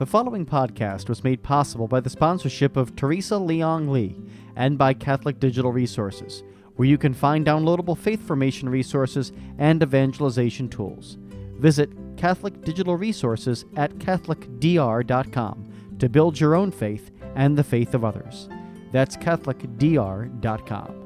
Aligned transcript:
The 0.00 0.06
following 0.06 0.46
podcast 0.46 1.10
was 1.10 1.22
made 1.22 1.42
possible 1.42 1.86
by 1.86 2.00
the 2.00 2.08
sponsorship 2.08 2.78
of 2.78 2.96
Teresa 2.96 3.34
Leong 3.34 3.90
Lee 3.90 4.16
and 4.56 4.78
by 4.78 4.94
Catholic 4.94 5.38
Digital 5.38 5.72
Resources, 5.72 6.42
where 6.76 6.88
you 6.88 6.96
can 6.96 7.12
find 7.12 7.44
downloadable 7.44 7.98
faith 7.98 8.26
formation 8.26 8.70
resources 8.70 9.30
and 9.58 9.82
evangelization 9.82 10.70
tools. 10.70 11.18
Visit 11.58 11.90
Catholic 12.16 12.62
Digital 12.62 12.96
Resources 12.96 13.66
at 13.76 13.92
CatholicDR.com 13.98 15.70
to 15.98 16.08
build 16.08 16.40
your 16.40 16.54
own 16.54 16.70
faith 16.70 17.10
and 17.34 17.58
the 17.58 17.62
faith 17.62 17.94
of 17.94 18.02
others. 18.02 18.48
That's 18.92 19.18
CatholicDR.com. 19.18 20.99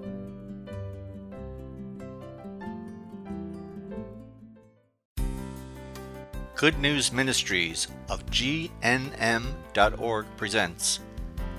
Good 6.56 6.78
News 6.78 7.12
Ministries 7.12 7.88
of 8.08 8.24
GNM.org 8.26 10.26
presents 10.36 11.00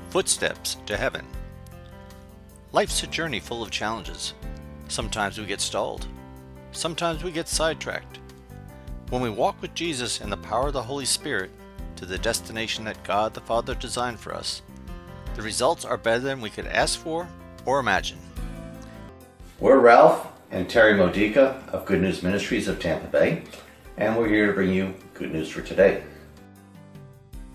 Footsteps 0.10 0.78
to 0.86 0.96
Heaven. 0.96 1.26
Life's 2.72 3.04
a 3.04 3.08
journey 3.08 3.42
full 3.42 3.62
of 3.62 3.72
challenges. 3.72 4.34
Sometimes 4.88 5.38
we 5.38 5.46
get 5.46 5.60
stalled. 5.60 6.08
Sometimes 6.72 7.26
we 7.26 7.34
get 7.34 7.50
sidetracked. 7.50 8.20
When 9.10 9.22
we 9.22 9.30
walk 9.30 9.62
with 9.62 9.76
Jesus 9.76 10.22
in 10.22 10.30
the 10.30 10.38
power 10.38 10.68
of 10.68 10.74
the 10.74 10.84
Holy 10.84 11.04
Spirit 11.04 11.52
to 11.98 12.06
the 12.06 12.18
destination 12.18 12.86
that 12.86 13.04
God 13.04 13.34
the 13.34 13.42
Father 13.42 13.76
designed 13.76 14.22
for 14.22 14.34
us, 14.34 14.62
the 15.36 15.42
results 15.42 15.84
are 15.84 15.98
better 15.98 16.22
than 16.22 16.40
we 16.40 16.50
could 16.50 16.68
ask 16.68 16.98
for 16.98 17.28
or 17.66 17.82
imagine. 17.82 18.20
We're 19.60 19.78
Ralph 19.78 20.26
and 20.52 20.70
Terry 20.70 20.94
Modica 20.94 21.62
of 21.74 21.86
Good 21.86 22.02
News 22.02 22.24
Ministries 22.24 22.70
of 22.70 22.80
Tampa 22.80 23.08
Bay, 23.08 23.44
and 23.98 24.18
we're 24.18 24.28
here 24.28 24.48
to 24.48 24.54
bring 24.54 24.72
you 24.72 24.94
good 25.14 25.32
news 25.32 25.50
for 25.50 25.62
today. 25.62 26.04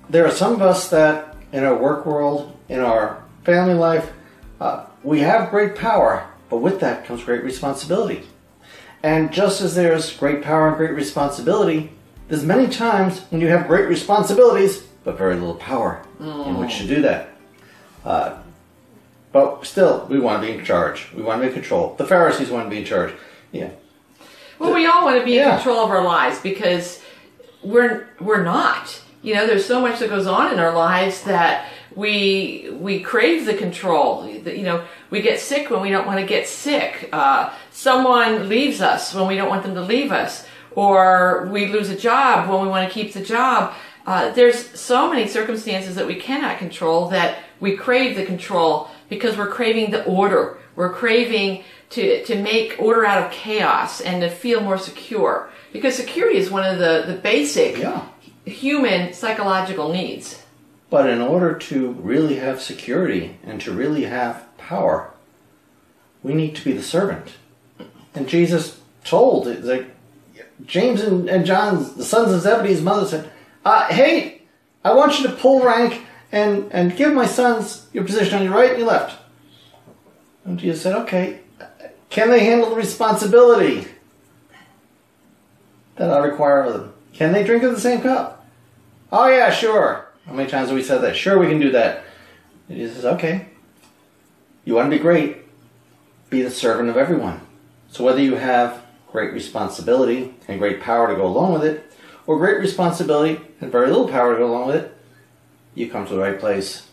There 0.08 0.26
are 0.26 0.30
some 0.30 0.52
of 0.52 0.62
us 0.62 0.88
that 0.90 1.36
in 1.52 1.64
our 1.64 1.76
work 1.76 2.06
world, 2.06 2.56
in 2.68 2.80
our 2.80 3.22
family 3.44 3.74
life, 3.74 4.10
uh, 4.60 4.86
we 5.02 5.20
have 5.20 5.50
great 5.50 5.74
power, 5.76 6.28
but 6.48 6.58
with 6.58 6.80
that 6.80 7.04
comes 7.04 7.24
great 7.24 7.44
responsibility. 7.44 8.26
And 9.02 9.32
just 9.32 9.60
as 9.60 9.74
there's 9.74 10.14
great 10.16 10.42
power 10.42 10.68
and 10.68 10.76
great 10.76 10.92
responsibility, 10.92 11.92
there's 12.28 12.44
many 12.44 12.68
times 12.68 13.20
when 13.30 13.40
you 13.40 13.48
have 13.48 13.66
great 13.66 13.88
responsibilities, 13.88 14.82
but 15.04 15.16
very 15.16 15.34
little 15.34 15.54
power 15.54 16.04
in 16.46 16.58
which 16.58 16.78
to 16.78 16.86
do 16.86 17.02
that. 17.02 17.30
Uh, 18.04 18.38
but 19.32 19.64
still, 19.64 20.06
we 20.10 20.18
want 20.18 20.42
to 20.42 20.46
be 20.46 20.58
in 20.58 20.64
charge. 20.64 21.08
We 21.14 21.22
want 21.22 21.40
to 21.40 21.42
be 21.42 21.48
in 21.48 21.54
control. 21.54 21.94
The 21.96 22.06
Pharisees 22.06 22.50
want 22.50 22.66
to 22.66 22.70
be 22.70 22.78
in 22.78 22.84
charge. 22.84 23.14
Yeah. 23.52 23.70
Well, 24.60 24.74
we 24.74 24.86
all 24.86 25.04
want 25.06 25.18
to 25.18 25.24
be 25.24 25.32
Yeah. 25.32 25.50
in 25.52 25.56
control 25.56 25.82
of 25.84 25.90
our 25.90 26.04
lives 26.04 26.38
because 26.38 27.00
we're 27.62 28.06
we're 28.20 28.42
not. 28.44 29.00
You 29.22 29.34
know, 29.34 29.46
there's 29.46 29.64
so 29.64 29.80
much 29.80 29.98
that 29.98 30.10
goes 30.10 30.26
on 30.26 30.52
in 30.52 30.58
our 30.60 30.72
lives 30.74 31.22
that 31.22 31.66
we 31.96 32.68
we 32.78 33.00
crave 33.00 33.46
the 33.46 33.54
control. 33.54 34.28
You 34.28 34.62
know, 34.62 34.84
we 35.08 35.22
get 35.22 35.40
sick 35.40 35.70
when 35.70 35.80
we 35.80 35.90
don't 35.90 36.06
want 36.06 36.20
to 36.20 36.26
get 36.26 36.46
sick. 36.46 37.08
Uh, 37.12 37.50
someone 37.70 38.48
leaves 38.50 38.80
us 38.82 39.14
when 39.14 39.26
we 39.26 39.34
don't 39.36 39.48
want 39.48 39.62
them 39.62 39.74
to 39.74 39.82
leave 39.82 40.12
us, 40.12 40.46
or 40.72 41.48
we 41.50 41.66
lose 41.66 41.88
a 41.88 41.96
job 41.96 42.48
when 42.50 42.60
we 42.62 42.68
want 42.68 42.86
to 42.86 42.92
keep 42.92 43.12
the 43.14 43.22
job. 43.22 43.72
Uh, 44.06 44.30
there's 44.32 44.78
so 44.78 45.08
many 45.10 45.26
circumstances 45.26 45.94
that 45.94 46.06
we 46.06 46.14
cannot 46.14 46.58
control 46.58 47.08
that 47.08 47.38
we 47.60 47.76
crave 47.76 48.16
the 48.16 48.24
control 48.26 48.88
because 49.08 49.36
we're 49.38 49.48
craving 49.48 49.90
the 49.90 50.04
order. 50.04 50.58
We're 50.80 50.94
craving 50.94 51.62
to, 51.90 52.24
to 52.24 52.42
make 52.42 52.76
order 52.78 53.04
out 53.04 53.22
of 53.22 53.30
chaos 53.30 54.00
and 54.00 54.22
to 54.22 54.30
feel 54.30 54.62
more 54.62 54.78
secure. 54.78 55.50
Because 55.74 55.94
security 55.94 56.38
is 56.38 56.50
one 56.50 56.64
of 56.64 56.78
the, 56.78 57.04
the 57.06 57.18
basic 57.20 57.76
Yeah. 57.76 58.06
human 58.46 59.12
psychological 59.12 59.92
needs. 59.92 60.42
But 60.88 61.10
in 61.10 61.20
order 61.20 61.52
to 61.68 61.90
really 61.90 62.36
have 62.36 62.62
security 62.62 63.36
and 63.44 63.60
to 63.60 63.72
really 63.72 64.04
have 64.04 64.46
power, 64.56 65.10
we 66.22 66.32
need 66.32 66.56
to 66.56 66.64
be 66.64 66.72
the 66.72 66.82
servant. 66.82 67.32
And 68.14 68.26
Jesus 68.26 68.80
told, 69.04 69.48
like 69.62 69.84
James 70.64 71.02
and, 71.02 71.28
and 71.28 71.44
John, 71.44 71.92
the 71.98 72.06
sons 72.06 72.32
of 72.32 72.40
Zebedee's 72.40 72.80
mother 72.80 73.04
said, 73.06 73.30
uh, 73.66 73.84
"Hey, 73.92 74.40
I 74.82 74.94
want 74.94 75.20
you 75.20 75.26
to 75.28 75.34
pull 75.34 75.62
rank 75.62 76.06
and 76.32 76.72
and 76.72 76.96
give 76.96 77.12
my 77.12 77.26
sons 77.26 77.86
your 77.92 78.04
position 78.04 78.38
on 78.38 78.44
your 78.44 78.54
right 78.54 78.70
and 78.70 78.78
your 78.78 78.88
left." 78.88 79.19
And 80.50 80.58
Jesus 80.58 80.82
said, 80.82 80.96
"Okay, 80.96 81.38
can 82.08 82.28
they 82.28 82.44
handle 82.44 82.70
the 82.70 82.74
responsibility 82.74 83.86
that 85.94 86.10
I 86.10 86.18
require 86.18 86.64
of 86.64 86.72
them? 86.72 86.92
Can 87.12 87.32
they 87.32 87.44
drink 87.44 87.62
of 87.62 87.72
the 87.72 87.80
same 87.80 88.00
cup?" 88.00 88.44
Oh 89.12 89.28
yeah, 89.28 89.50
sure. 89.50 90.08
How 90.26 90.32
many 90.32 90.50
times 90.50 90.68
have 90.68 90.76
we 90.76 90.82
said 90.82 91.02
that? 91.02 91.14
Sure, 91.14 91.38
we 91.38 91.46
can 91.46 91.60
do 91.60 91.70
that. 91.70 92.02
And 92.68 92.78
he 92.78 92.88
says, 92.88 93.04
okay. 93.04 93.46
You 94.64 94.74
want 94.74 94.90
to 94.90 94.96
be 94.96 95.00
great? 95.00 95.38
Be 96.30 96.42
the 96.42 96.50
servant 96.50 96.88
of 96.88 96.96
everyone. 96.96 97.40
So 97.88 98.02
whether 98.02 98.20
you 98.20 98.34
have 98.34 98.82
great 99.10 99.32
responsibility 99.32 100.34
and 100.48 100.58
great 100.58 100.80
power 100.80 101.06
to 101.08 101.14
go 101.14 101.26
along 101.26 101.52
with 101.52 101.64
it, 101.64 101.92
or 102.26 102.38
great 102.38 102.58
responsibility 102.58 103.40
and 103.60 103.70
very 103.70 103.86
little 103.86 104.08
power 104.08 104.32
to 104.32 104.38
go 104.38 104.46
along 104.46 104.66
with 104.66 104.76
it, 104.76 104.96
you 105.76 105.88
come 105.88 106.06
to 106.06 106.14
the 106.14 106.20
right 106.20 106.40
place. 106.40 106.88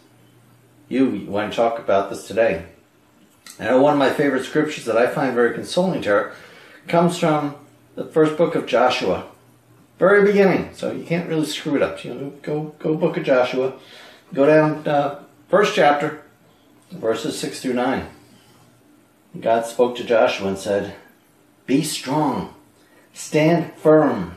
You 0.89 1.25
want 1.27 1.51
to 1.51 1.55
talk 1.55 1.79
about 1.79 2.11
this 2.11 2.27
today. 2.27 2.65
And 3.59 3.81
one 3.81 3.93
of 3.93 3.99
my 3.99 4.11
favorite 4.11 4.45
scriptures 4.45 4.85
that 4.85 4.97
I 4.97 5.07
find 5.07 5.33
very 5.33 5.53
consoling, 5.53 6.01
Terry, 6.01 6.31
comes 6.87 7.17
from 7.17 7.55
the 7.95 8.05
first 8.05 8.37
book 8.37 8.55
of 8.55 8.67
Joshua, 8.67 9.25
very 9.97 10.23
beginning, 10.23 10.69
so 10.73 10.91
you 10.91 11.03
can't 11.03 11.27
really 11.27 11.45
screw 11.45 11.75
it 11.75 11.81
up. 11.81 12.03
You 12.03 12.13
know, 12.13 12.29
go 12.43 12.75
go 12.79 12.95
book 12.95 13.17
of 13.17 13.23
Joshua, 13.23 13.73
go 14.33 14.45
down 14.45 14.87
uh, 14.87 15.23
first 15.49 15.75
chapter, 15.75 16.21
verses 16.91 17.37
six 17.37 17.59
through 17.59 17.73
nine. 17.73 18.07
God 19.39 19.65
spoke 19.65 19.95
to 19.97 20.03
Joshua 20.03 20.49
and 20.49 20.57
said, 20.57 20.95
"Be 21.65 21.81
strong, 21.81 22.53
stand 23.13 23.73
firm, 23.73 24.35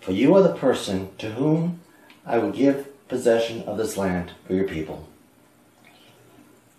for 0.00 0.12
you 0.12 0.34
are 0.36 0.42
the 0.42 0.54
person 0.54 1.08
to 1.18 1.30
whom 1.32 1.80
I 2.26 2.36
will 2.38 2.52
give 2.52 2.88
possession 3.08 3.62
of 3.62 3.78
this 3.78 3.96
land 3.96 4.32
for 4.46 4.52
your 4.52 4.68
people. 4.68 5.07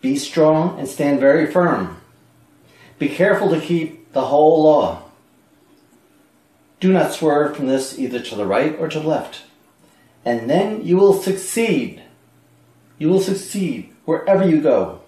Be 0.02 0.16
strong 0.16 0.80
and 0.80 0.88
stand 0.88 1.20
very 1.20 1.46
firm. 1.46 2.02
Be 2.98 3.10
careful 3.10 3.50
to 3.50 3.60
keep 3.60 4.12
the 4.14 4.26
whole 4.26 4.64
law." 4.64 5.04
Do 6.80 6.94
not 6.94 7.14
swerve 7.14 7.58
from 7.58 7.68
this 7.68 8.00
either 8.00 8.20
to 8.20 8.36
the 8.36 8.46
right 8.46 8.76
or 8.80 8.88
to 8.88 9.00
the 9.00 9.08
left. 9.08 9.42
And 10.24 10.50
then 10.50 10.86
you 10.86 10.98
will 10.98 11.14
succeed. 11.14 12.04
You 12.98 13.10
will 13.10 13.22
succeed 13.22 13.94
wherever 14.06 14.48
you 14.48 14.62
go. 14.62 15.00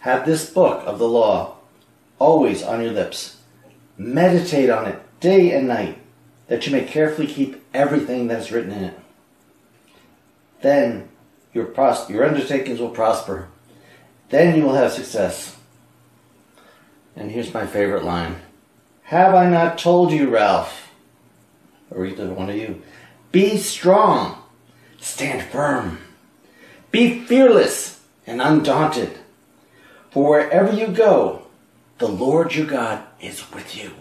Have 0.00 0.24
this 0.24 0.48
book 0.48 0.82
of 0.86 0.98
the 0.98 1.08
law 1.08 1.56
always 2.18 2.62
on 2.62 2.80
your 2.82 2.92
lips. 2.92 3.38
Meditate 3.96 4.70
on 4.70 4.86
it 4.86 5.00
day 5.20 5.52
and 5.52 5.68
night, 5.68 5.98
that 6.48 6.66
you 6.66 6.72
may 6.72 6.84
carefully 6.84 7.26
keep 7.26 7.62
everything 7.74 8.28
that 8.28 8.40
is 8.40 8.50
written 8.50 8.72
in 8.72 8.84
it. 8.84 8.98
Then 10.62 11.08
your, 11.52 11.66
pros- 11.66 12.08
your 12.08 12.24
undertakings 12.24 12.80
will 12.80 12.90
prosper. 12.90 13.48
Then 14.28 14.56
you 14.56 14.64
will 14.64 14.74
have 14.74 14.92
success. 14.92 15.56
And 17.16 17.30
here's 17.30 17.52
my 17.52 17.66
favorite 17.66 18.04
line. 18.04 18.36
Have 19.04 19.34
I 19.34 19.48
not 19.48 19.78
told 19.78 20.12
you, 20.12 20.30
Ralph? 20.30 20.92
Or 21.90 22.06
either 22.06 22.28
one 22.28 22.48
of 22.48 22.56
you. 22.56 22.82
Be 23.32 23.56
strong. 23.56 24.40
Stand 25.00 25.42
firm. 25.50 25.98
Be 26.90 27.20
fearless 27.24 28.00
and 28.26 28.40
undaunted. 28.40 29.18
For 30.10 30.28
wherever 30.28 30.72
you 30.72 30.88
go, 30.88 31.42
the 31.98 32.08
Lord 32.08 32.54
your 32.54 32.66
God 32.66 33.04
is 33.20 33.50
with 33.52 33.76
you. 33.76 33.92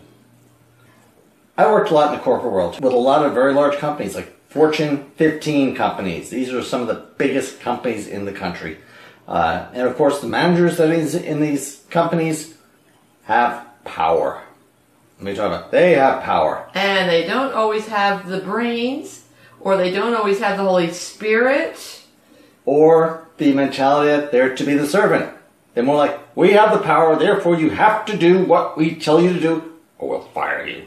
I 1.58 1.70
worked 1.72 1.92
a 1.92 1.94
lot 1.94 2.14
in 2.14 2.18
the 2.18 2.24
corporate 2.24 2.54
world 2.54 2.82
with 2.82 2.94
a 2.94 2.98
lot 2.98 3.26
of 3.26 3.34
very 3.34 3.54
large 3.54 3.78
companies, 3.78 4.16
like 4.16 4.39
Fortune 4.50 5.12
15 5.16 5.76
companies. 5.76 6.30
These 6.30 6.52
are 6.52 6.64
some 6.64 6.82
of 6.82 6.88
the 6.88 7.06
biggest 7.18 7.60
companies 7.62 8.08
in 8.08 8.26
the 8.26 8.32
country. 8.32 8.80
Uh, 9.28 9.68
and 9.74 9.88
of 9.88 9.96
course, 9.96 10.22
the 10.22 10.28
managers 10.28 10.78
that 10.78 10.90
is 10.90 11.14
in 11.14 11.40
these 11.40 11.84
companies 11.92 12.56
have 13.26 13.66
power. 13.86 14.42
Let 15.20 15.24
me 15.24 15.36
talk 15.36 15.48
about. 15.48 15.72
They 15.72 15.94
have 15.94 16.24
power. 16.24 16.68
And 16.74 17.10
they 17.10 17.28
don't 17.28 17.54
always 17.54 17.88
have 17.88 18.28
the 18.28 18.40
brains, 18.40 19.26
or 19.60 19.78
they 19.78 19.92
don't 19.92 20.16
always 20.16 20.40
have 20.40 20.58
the 20.58 20.64
Holy 20.64 20.92
Spirit. 20.92 22.02
or 22.66 23.28
the 23.38 23.54
mentality 23.54 24.10
that 24.10 24.32
they're 24.32 24.56
to 24.56 24.64
be 24.64 24.74
the 24.76 24.86
servant. 24.88 25.34
They're 25.74 25.84
more 25.84 25.96
like, 25.96 26.20
we 26.36 26.52
have 26.52 26.72
the 26.74 26.84
power, 26.84 27.16
therefore 27.16 27.58
you 27.58 27.70
have 27.72 28.06
to 28.06 28.18
do 28.18 28.44
what 28.44 28.78
we 28.78 28.96
tell 28.96 29.22
you 29.22 29.34
to 29.34 29.40
do, 29.40 29.74
or 29.98 30.10
we'll 30.10 30.22
fire 30.22 30.66
you. 30.68 30.84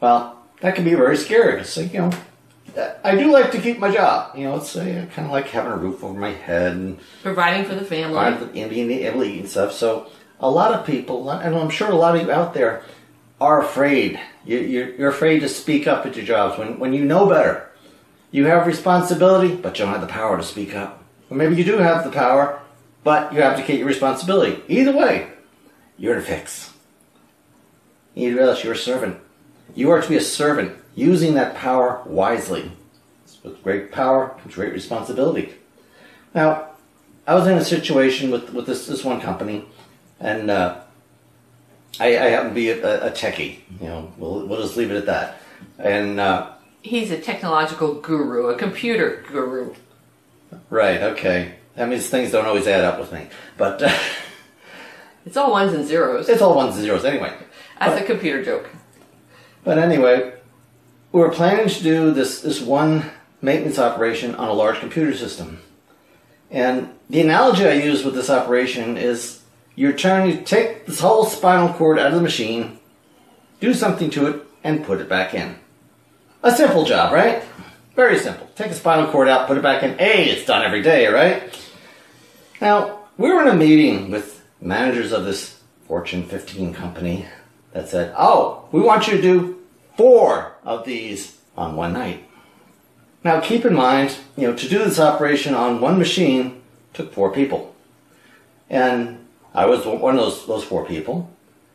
Well, 0.00 0.39
that 0.60 0.74
can 0.74 0.84
be 0.84 0.94
very 0.94 1.16
scary. 1.16 1.62
Like, 1.76 1.92
you 1.92 2.00
know, 2.00 2.10
I 3.02 3.16
do 3.16 3.32
like 3.32 3.50
to 3.52 3.60
keep 3.60 3.78
my 3.78 3.90
job. 3.92 4.36
You 4.36 4.44
know, 4.44 4.56
it's 4.56 4.76
uh, 4.76 5.06
kind 5.14 5.26
of 5.26 5.32
like 5.32 5.48
having 5.48 5.72
a 5.72 5.76
roof 5.76 6.04
over 6.04 6.18
my 6.18 6.32
head 6.32 6.72
and 6.72 6.98
Providing 7.22 7.64
for 7.64 7.74
the 7.74 7.84
family. 7.84 8.18
and 8.60 8.70
being 8.70 8.90
able 8.90 9.20
to 9.20 9.26
eat 9.26 9.40
and 9.40 9.48
stuff. 9.48 9.72
So 9.72 10.08
a 10.38 10.50
lot 10.50 10.72
of 10.72 10.86
people, 10.86 11.28
and 11.30 11.54
I'm 11.56 11.70
sure 11.70 11.90
a 11.90 11.94
lot 11.94 12.16
of 12.16 12.22
you 12.22 12.30
out 12.30 12.54
there, 12.54 12.82
are 13.40 13.60
afraid. 13.62 14.20
You, 14.44 14.58
you're, 14.58 14.88
you're 14.94 15.08
afraid 15.10 15.40
to 15.40 15.48
speak 15.48 15.86
up 15.86 16.04
at 16.06 16.16
your 16.16 16.24
jobs 16.26 16.58
when, 16.58 16.78
when 16.78 16.92
you 16.92 17.04
know 17.04 17.26
better. 17.26 17.70
You 18.30 18.44
have 18.46 18.66
responsibility, 18.66 19.54
but 19.56 19.78
you 19.78 19.84
don't 19.84 19.92
have 19.94 20.02
the 20.02 20.06
power 20.06 20.36
to 20.36 20.42
speak 20.42 20.74
up. 20.74 21.02
Or 21.30 21.36
maybe 21.36 21.56
you 21.56 21.64
do 21.64 21.78
have 21.78 22.04
the 22.04 22.10
power, 22.10 22.60
but 23.02 23.32
you 23.32 23.40
abdicate 23.40 23.78
your 23.78 23.88
responsibility. 23.88 24.62
Either 24.68 24.96
way, 24.96 25.28
you're 25.98 26.14
in 26.14 26.20
a 26.20 26.24
fix. 26.24 26.72
You 28.14 28.26
need 28.28 28.34
to 28.34 28.40
realize 28.40 28.62
you're 28.62 28.74
a 28.74 28.76
servant. 28.76 29.16
You 29.74 29.90
are 29.90 30.00
to 30.02 30.08
be 30.08 30.16
a 30.16 30.20
servant, 30.20 30.76
using 30.94 31.34
that 31.34 31.54
power 31.54 32.02
wisely. 32.06 32.72
With 33.42 33.62
great 33.62 33.90
power 33.92 34.36
comes 34.42 34.54
great 34.54 34.72
responsibility. 34.72 35.54
Now, 36.34 36.68
I 37.26 37.34
was 37.34 37.46
in 37.46 37.56
a 37.56 37.64
situation 37.64 38.30
with, 38.30 38.52
with 38.52 38.66
this, 38.66 38.86
this 38.86 39.04
one 39.04 39.20
company, 39.20 39.64
and 40.18 40.50
uh, 40.50 40.80
I, 41.98 42.08
I 42.18 42.28
happen 42.30 42.48
to 42.50 42.54
be 42.54 42.70
a, 42.70 43.06
a 43.06 43.10
techie. 43.10 43.58
You 43.80 43.86
know, 43.88 44.12
we'll, 44.18 44.46
we'll 44.46 44.60
just 44.60 44.76
leave 44.76 44.90
it 44.90 44.96
at 44.96 45.06
that. 45.06 45.40
And 45.78 46.20
uh, 46.20 46.50
He's 46.82 47.10
a 47.10 47.18
technological 47.20 47.94
guru, 47.94 48.48
a 48.48 48.56
computer 48.56 49.24
guru. 49.28 49.74
right, 50.70 51.00
okay, 51.02 51.54
that 51.76 51.88
means 51.88 52.08
things 52.08 52.32
don't 52.32 52.46
always 52.46 52.66
add 52.66 52.84
up 52.84 52.98
with 52.98 53.12
me, 53.12 53.28
but 53.56 53.82
uh, 53.82 53.98
It's 55.26 55.36
all 55.36 55.50
ones 55.50 55.72
and 55.74 55.86
zeros. 55.86 56.28
it's 56.28 56.40
all 56.42 56.54
ones 56.56 56.74
and 56.76 56.84
zeros 56.84 57.04
anyway. 57.04 57.32
That's 57.78 58.00
a 58.02 58.04
computer 58.04 58.42
joke. 58.44 58.68
But 59.64 59.78
anyway, 59.78 60.32
we 61.12 61.20
were 61.20 61.30
planning 61.30 61.68
to 61.68 61.82
do 61.82 62.10
this, 62.12 62.40
this 62.40 62.60
one 62.60 63.10
maintenance 63.42 63.78
operation 63.78 64.34
on 64.34 64.48
a 64.48 64.52
large 64.52 64.80
computer 64.80 65.14
system. 65.16 65.60
And 66.50 66.90
the 67.08 67.20
analogy 67.20 67.66
I 67.66 67.74
use 67.74 68.04
with 68.04 68.14
this 68.14 68.30
operation 68.30 68.96
is 68.96 69.42
you're 69.76 69.92
trying 69.92 70.36
to 70.36 70.44
take 70.44 70.86
this 70.86 71.00
whole 71.00 71.24
spinal 71.24 71.72
cord 71.74 71.98
out 71.98 72.08
of 72.08 72.14
the 72.14 72.20
machine, 72.20 72.78
do 73.60 73.74
something 73.74 74.10
to 74.10 74.26
it, 74.26 74.42
and 74.64 74.84
put 74.84 75.00
it 75.00 75.08
back 75.08 75.34
in. 75.34 75.56
A 76.42 76.54
simple 76.54 76.84
job, 76.84 77.12
right? 77.12 77.42
Very 77.94 78.18
simple. 78.18 78.48
Take 78.56 78.70
the 78.70 78.74
spinal 78.74 79.10
cord 79.10 79.28
out, 79.28 79.46
put 79.46 79.58
it 79.58 79.62
back 79.62 79.82
in. 79.82 79.98
Hey, 79.98 80.30
it's 80.30 80.46
done 80.46 80.64
every 80.64 80.82
day, 80.82 81.06
right? 81.06 81.58
Now, 82.60 83.00
we 83.16 83.30
were 83.30 83.42
in 83.42 83.48
a 83.48 83.54
meeting 83.54 84.10
with 84.10 84.42
managers 84.60 85.12
of 85.12 85.24
this 85.24 85.60
Fortune 85.86 86.24
15 86.24 86.72
company 86.72 87.26
that 87.72 87.88
said, 87.88 88.14
Oh, 88.16 88.68
we 88.72 88.80
want 88.80 89.06
you 89.06 89.16
to 89.16 89.22
do 89.22 89.60
four 89.96 90.52
of 90.64 90.84
these 90.84 91.38
on 91.56 91.76
one 91.76 91.92
night. 91.92 92.24
Now, 93.22 93.40
keep 93.40 93.64
in 93.64 93.74
mind, 93.74 94.16
you 94.36 94.46
know, 94.46 94.56
to 94.56 94.68
do 94.68 94.78
this 94.78 94.98
operation 94.98 95.54
on 95.54 95.80
one 95.80 95.98
machine 95.98 96.62
took 96.94 97.12
four 97.12 97.30
people. 97.32 97.74
And 98.68 99.26
I 99.54 99.66
was 99.66 99.84
one 99.84 100.16
of 100.16 100.20
those, 100.20 100.46
those 100.46 100.64
four 100.64 100.86
people. 100.86 101.30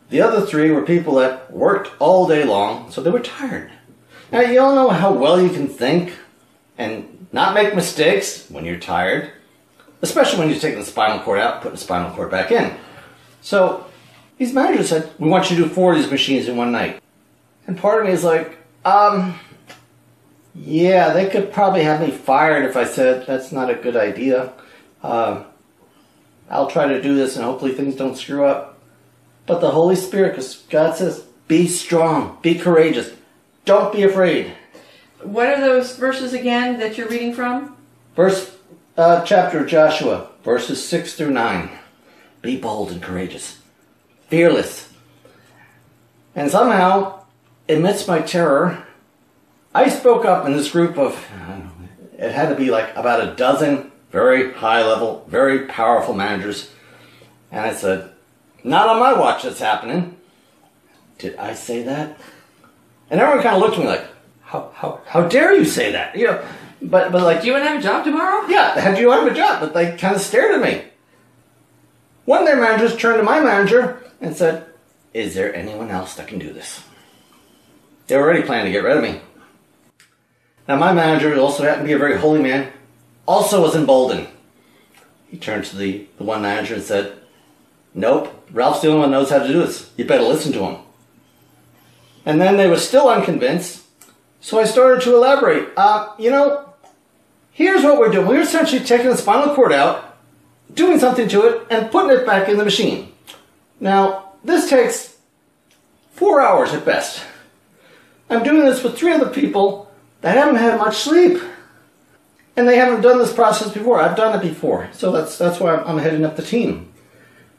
The 0.09 0.21
other 0.21 0.45
three 0.45 0.71
were 0.71 0.81
people 0.81 1.15
that 1.15 1.51
worked 1.51 1.91
all 1.99 2.27
day 2.27 2.43
long, 2.43 2.91
so 2.91 3.01
they 3.01 3.09
were 3.09 3.19
tired. 3.19 3.71
Now, 4.31 4.41
you 4.41 4.59
all 4.59 4.75
know 4.75 4.89
how 4.89 5.13
well 5.13 5.41
you 5.41 5.49
can 5.49 5.67
think 5.67 6.13
and 6.77 7.27
not 7.31 7.53
make 7.53 7.75
mistakes 7.75 8.49
when 8.49 8.65
you're 8.65 8.79
tired, 8.79 9.31
especially 10.01 10.39
when 10.39 10.49
you're 10.49 10.59
taking 10.59 10.79
the 10.79 10.85
spinal 10.85 11.19
cord 11.19 11.39
out 11.39 11.61
putting 11.61 11.75
the 11.75 11.83
spinal 11.83 12.11
cord 12.11 12.31
back 12.31 12.51
in. 12.51 12.75
So, 13.41 13.85
these 14.37 14.53
managers 14.53 14.89
said, 14.89 15.11
We 15.19 15.29
want 15.29 15.49
you 15.49 15.57
to 15.57 15.63
do 15.63 15.69
four 15.69 15.93
of 15.93 15.97
these 15.97 16.11
machines 16.11 16.47
in 16.47 16.57
one 16.57 16.71
night. 16.71 17.01
And 17.67 17.77
part 17.77 18.01
of 18.01 18.07
me 18.07 18.13
is 18.13 18.23
like, 18.23 18.57
um, 18.83 19.39
yeah, 20.53 21.13
they 21.13 21.27
could 21.29 21.51
probably 21.51 21.83
have 21.83 22.01
me 22.01 22.11
fired 22.11 22.65
if 22.65 22.77
I 22.77 22.85
said 22.85 23.25
that's 23.25 23.51
not 23.51 23.69
a 23.69 23.75
good 23.75 23.95
idea. 23.95 24.53
Um, 25.03 25.45
I'll 26.49 26.69
try 26.69 26.87
to 26.87 27.01
do 27.01 27.15
this 27.15 27.35
and 27.35 27.43
hopefully 27.43 27.73
things 27.73 27.95
don't 27.95 28.15
screw 28.15 28.45
up. 28.45 28.79
But 29.45 29.61
the 29.61 29.71
Holy 29.71 29.95
Spirit, 29.95 30.31
because 30.31 30.63
God 30.69 30.95
says, 30.95 31.25
be 31.47 31.67
strong, 31.67 32.37
be 32.41 32.55
courageous, 32.55 33.11
don't 33.65 33.93
be 33.93 34.03
afraid. 34.03 34.53
What 35.21 35.47
are 35.47 35.59
those 35.59 35.95
verses 35.97 36.33
again 36.33 36.79
that 36.79 36.97
you're 36.97 37.07
reading 37.07 37.33
from? 37.33 37.75
Verse, 38.15 38.55
uh, 38.97 39.23
chapter 39.25 39.59
of 39.59 39.67
Joshua, 39.67 40.29
verses 40.43 40.87
6 40.87 41.15
through 41.15 41.31
9. 41.31 41.69
Be 42.41 42.57
bold 42.57 42.91
and 42.91 43.01
courageous, 43.01 43.59
fearless. 44.27 44.89
And 46.35 46.51
somehow, 46.51 47.25
amidst 47.69 48.07
my 48.07 48.19
terror, 48.19 48.85
I 49.73 49.89
spoke 49.89 50.25
up 50.25 50.45
in 50.45 50.53
this 50.53 50.71
group 50.71 50.97
of, 50.97 51.13
know, 51.37 51.71
it 52.17 52.31
had 52.31 52.49
to 52.49 52.55
be 52.55 52.69
like 52.71 52.95
about 52.95 53.27
a 53.27 53.35
dozen 53.35 53.91
very 54.11 54.53
high 54.53 54.85
level, 54.85 55.25
very 55.27 55.65
powerful 55.67 56.13
managers. 56.13 56.71
And 57.51 57.61
I 57.61 57.73
said, 57.73 58.11
Not 58.63 58.87
on 58.87 58.99
my 58.99 59.13
watch 59.13 59.43
that's 59.43 59.59
happening. 59.59 60.17
Did 61.17 61.35
I 61.37 61.53
say 61.53 61.83
that? 61.83 62.17
And 63.09 63.19
everyone 63.19 63.43
kind 63.43 63.55
of 63.55 63.61
looked 63.61 63.75
at 63.75 63.81
me 63.81 63.87
like, 63.87 64.05
How, 64.41 64.71
how, 64.73 65.01
how 65.05 65.27
dare 65.27 65.53
you 65.53 65.65
say 65.65 65.91
that? 65.91 66.17
You 66.17 66.27
know, 66.27 66.45
but, 66.81 67.11
but 67.11 67.23
like, 67.23 67.41
Do 67.41 67.47
you 67.47 67.53
want 67.53 67.65
to 67.65 67.69
have 67.69 67.79
a 67.79 67.83
job 67.83 68.05
tomorrow? 68.05 68.47
yeah, 68.47 68.79
had 68.79 68.97
you 68.97 69.11
have 69.11 69.27
a 69.27 69.33
job, 69.33 69.59
but 69.59 69.73
they 69.73 69.95
kind 69.97 70.15
of 70.15 70.21
stared 70.21 70.55
at 70.55 70.61
me. 70.61 70.83
One 72.25 72.41
of 72.41 72.47
their 72.47 72.59
managers 72.59 72.95
turned 72.95 73.17
to 73.17 73.23
my 73.23 73.39
manager 73.39 74.01
and 74.27 74.35
said, 74.35 74.65
Is 75.13 75.35
there 75.35 75.55
anyone 75.55 75.89
else 75.89 76.15
that 76.15 76.27
can 76.27 76.39
do 76.39 76.53
this? 76.53 76.83
They 78.07 78.17
were 78.17 78.23
already 78.23 78.43
planning 78.43 78.65
to 78.65 78.71
get 78.71 78.83
rid 78.83 78.97
of 78.97 79.03
me. 79.03 79.21
Now, 80.67 80.77
my 80.77 80.93
manager, 80.93 81.37
also 81.39 81.63
happened 81.63 81.83
to 81.83 81.87
be 81.87 81.93
a 81.93 81.97
very 81.97 82.17
holy 82.17 82.41
man, 82.41 82.71
also 83.25 83.61
was 83.61 83.75
emboldened. 83.75 84.27
He 85.29 85.37
turned 85.37 85.65
to 85.65 85.75
the, 85.75 86.07
the 86.17 86.23
one 86.23 86.41
manager 86.41 86.75
and 86.75 86.83
said, 86.83 87.17
Nope, 87.93 88.47
Ralph's 88.51 88.81
the 88.81 88.89
only 88.89 89.01
one 89.01 89.11
knows 89.11 89.29
how 89.29 89.39
to 89.39 89.47
do 89.47 89.59
this. 89.59 89.91
You 89.97 90.05
better 90.05 90.23
listen 90.23 90.51
to 90.53 90.59
him. 90.59 90.77
And 92.25 92.41
then 92.41 92.57
they 92.57 92.67
were 92.67 92.77
still 92.77 93.09
unconvinced, 93.09 93.83
so 94.41 94.59
I 94.59 94.65
started 94.65 95.03
to 95.03 95.15
elaborate. 95.15 95.69
Uh, 95.77 96.13
you 96.17 96.31
know, 96.31 96.65
Here's 97.55 97.83
what 97.83 97.97
we're 97.97 98.09
doing. 98.09 98.27
We're 98.27 98.41
essentially 98.41 98.83
taking 98.83 99.07
the 99.07 99.15
spinal 99.15 99.55
cord 99.55 99.71
out, 99.71 100.17
doing 100.73 100.99
something 100.99 101.29
to 101.29 101.47
it, 101.47 101.67
and 101.69 101.89
putting 101.89 102.11
it 102.11 102.25
back 102.25 102.49
in 102.49 102.57
the 102.57 102.65
machine. 102.65 103.13
Now, 103.85 104.31
this 104.43 104.67
takes 104.67 105.15
four 106.13 106.41
hours 106.41 106.73
at 106.73 106.83
best. 106.85 107.23
I'm 108.31 108.41
doing 108.41 108.65
this 108.65 108.83
with 108.83 108.97
three 108.97 109.13
other 109.13 109.29
people 109.29 109.91
that 110.21 110.35
haven't 110.35 110.55
had 110.55 110.79
much 110.79 110.97
sleep. 110.97 111.39
And 112.57 112.67
they 112.67 112.77
haven't 112.77 113.01
done 113.01 113.19
this 113.19 113.31
process 113.31 113.71
before. 113.71 114.01
I've 114.01 114.17
done 114.17 114.39
it 114.39 114.41
before. 114.41 114.89
So 114.91 115.11
that's, 115.11 115.37
that's 115.37 115.59
why 115.59 115.75
I'm, 115.75 115.87
I'm 115.87 115.97
heading 115.99 116.25
up 116.25 116.35
the 116.35 116.41
team. 116.41 116.91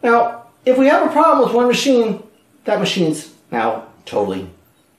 Now, 0.03 0.47
if 0.65 0.77
we 0.77 0.87
have 0.87 1.09
a 1.09 1.13
problem 1.13 1.47
with 1.47 1.55
one 1.55 1.69
machine, 1.69 2.25
that 2.65 2.81
machine's 2.81 3.33
now 3.53 3.87
totally 4.05 4.51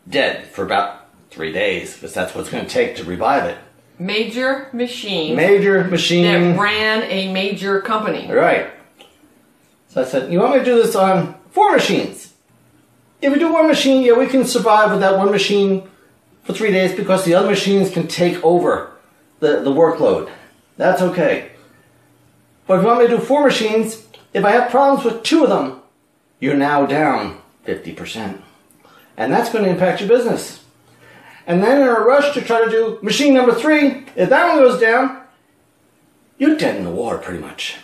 dead 0.07 0.47
for 0.47 0.63
about 0.63 1.09
three 1.29 1.51
days, 1.51 1.95
because 1.95 2.13
that's 2.13 2.33
what 2.33 2.41
it's 2.41 2.49
going 2.49 2.65
to 2.65 2.69
take 2.71 2.95
to 2.95 3.03
revive 3.03 3.43
it. 3.43 3.57
Major 3.99 4.69
machine 4.71 5.35
Major 5.35 5.83
machine. 5.83 6.23
that 6.23 6.57
ran 6.57 7.03
a 7.03 7.33
major 7.33 7.81
company. 7.81 8.31
Right. 8.31 8.69
So 9.97 10.03
I 10.03 10.05
said, 10.05 10.31
you 10.31 10.39
want 10.39 10.53
me 10.53 10.59
to 10.59 10.65
do 10.65 10.75
this 10.75 10.95
on 10.95 11.33
four 11.49 11.71
machines? 11.71 12.31
If 13.19 13.33
we 13.33 13.39
do 13.39 13.51
one 13.51 13.65
machine, 13.65 14.03
yeah, 14.03 14.13
we 14.13 14.27
can 14.27 14.45
survive 14.45 14.91
with 14.91 14.99
that 14.99 15.17
one 15.17 15.31
machine 15.31 15.89
for 16.43 16.53
three 16.53 16.69
days 16.69 16.95
because 16.95 17.25
the 17.25 17.33
other 17.33 17.49
machines 17.49 17.89
can 17.89 18.07
take 18.07 18.43
over 18.45 18.91
the, 19.39 19.61
the 19.61 19.71
workload. 19.71 20.29
That's 20.75 21.01
okay. 21.01 21.49
But 22.67 22.75
if 22.75 22.81
you 22.81 22.87
want 22.89 22.99
me 22.99 23.07
to 23.07 23.17
do 23.17 23.23
four 23.23 23.43
machines, 23.43 24.05
if 24.35 24.45
I 24.45 24.51
have 24.51 24.69
problems 24.69 25.03
with 25.03 25.23
two 25.23 25.41
of 25.41 25.49
them, 25.49 25.81
you're 26.39 26.53
now 26.53 26.85
down 26.85 27.41
50%. 27.65 28.39
And 29.17 29.33
that's 29.33 29.51
going 29.51 29.65
to 29.65 29.71
impact 29.71 30.01
your 30.01 30.09
business. 30.09 30.63
And 31.47 31.63
then 31.63 31.81
in 31.81 31.87
a 31.87 31.93
rush 31.93 32.35
to 32.35 32.41
try 32.41 32.63
to 32.63 32.69
do 32.69 32.99
machine 33.01 33.33
number 33.33 33.55
three, 33.55 34.05
if 34.15 34.29
that 34.29 34.47
one 34.47 34.63
goes 34.63 34.79
down, 34.79 35.23
you're 36.37 36.55
dead 36.55 36.75
in 36.75 36.83
the 36.83 36.91
water 36.91 37.17
pretty 37.17 37.39
much. 37.39 37.77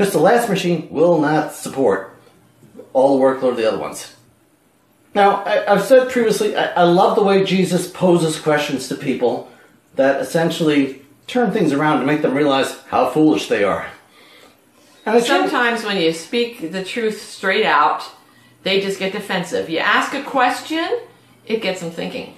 Because 0.00 0.14
the 0.14 0.18
last 0.18 0.48
machine 0.48 0.88
will 0.90 1.20
not 1.20 1.52
support 1.52 2.16
all 2.94 3.18
the 3.18 3.22
workload 3.22 3.50
of 3.50 3.56
the 3.58 3.68
other 3.68 3.78
ones. 3.78 4.16
Now, 5.14 5.42
I, 5.44 5.70
I've 5.70 5.84
said 5.84 6.08
previously, 6.08 6.56
I, 6.56 6.68
I 6.72 6.82
love 6.84 7.16
the 7.16 7.22
way 7.22 7.44
Jesus 7.44 7.86
poses 7.86 8.40
questions 8.40 8.88
to 8.88 8.94
people 8.94 9.50
that 9.96 10.22
essentially 10.22 11.02
turn 11.26 11.52
things 11.52 11.74
around 11.74 12.00
to 12.00 12.06
make 12.06 12.22
them 12.22 12.32
realize 12.32 12.78
how 12.88 13.10
foolish 13.10 13.50
they 13.50 13.62
are. 13.62 13.88
And 15.04 15.22
Sometimes 15.22 15.84
when 15.84 15.98
you 15.98 16.14
speak 16.14 16.72
the 16.72 16.82
truth 16.82 17.20
straight 17.20 17.66
out, 17.66 18.02
they 18.62 18.80
just 18.80 18.98
get 18.98 19.12
defensive. 19.12 19.68
You 19.68 19.80
ask 19.80 20.14
a 20.14 20.22
question, 20.22 20.98
it 21.44 21.60
gets 21.60 21.82
them 21.82 21.90
thinking. 21.90 22.36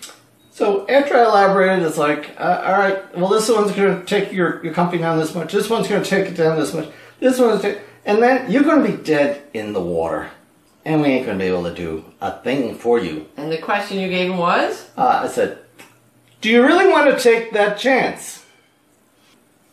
So 0.51 0.85
after 0.89 1.15
I 1.15 1.27
elaborated, 1.27 1.87
it's 1.87 1.97
like, 1.97 2.35
uh, 2.41 2.65
all 2.67 2.73
right, 2.73 3.17
well, 3.17 3.29
this 3.29 3.49
one's 3.49 3.71
going 3.71 4.01
to 4.01 4.05
take 4.05 4.33
your, 4.33 4.65
your 4.65 4.75
company 4.75 5.01
down 5.01 5.21
this 5.21 5.33
much. 5.33 5.53
This 5.53 5.71
one's 5.71 5.87
going 5.87 6.03
to 6.03 6.11
take 6.11 6.27
it 6.27 6.35
down 6.35 6.59
this 6.59 6.75
much. 6.75 6.89
This 7.23 7.39
one's 7.39 7.63
take, 7.63 7.79
and 8.05 8.21
then 8.21 8.51
you're 8.51 8.65
going 8.65 8.83
to 8.83 8.97
be 8.97 9.01
dead 9.01 9.45
in 9.55 9.75
the 9.75 9.81
water, 9.81 10.29
and 10.85 11.01
we 11.01 11.07
ain't 11.07 11.25
going 11.25 11.39
to 11.39 11.45
be 11.45 11.49
able 11.49 11.63
to 11.63 11.73
do 11.73 12.05
a 12.21 12.33
thing 12.41 12.75
for 12.75 12.99
you. 12.99 13.29
And 13.37 13.53
the 13.53 13.59
question 13.59 14.01
you 14.01 14.09
gave 14.09 14.29
him 14.29 14.39
was? 14.39 14.91
Uh, 14.99 15.21
I 15.23 15.29
said, 15.29 15.59
do 16.41 16.51
you 16.51 16.67
really 16.67 16.89
want 16.89 17.17
to 17.17 17.23
take 17.23 17.53
that 17.53 17.79
chance? 17.79 18.45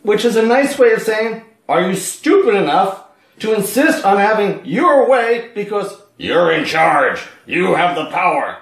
Which 0.04 0.26
is 0.26 0.36
a 0.36 0.46
nice 0.46 0.78
way 0.78 0.92
of 0.92 1.02
saying, 1.02 1.42
are 1.68 1.90
you 1.90 1.96
stupid 1.96 2.54
enough 2.54 3.06
to 3.40 3.56
insist 3.56 4.06
on 4.06 4.18
having 4.18 4.64
your 4.64 5.10
way 5.10 5.50
because 5.56 5.92
You're 6.18 6.52
in 6.52 6.66
charge. 6.66 7.20
You 7.48 7.74
have 7.74 7.96
the 7.96 8.12
power. 8.12 8.60